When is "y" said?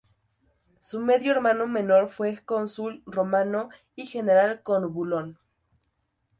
3.95-4.07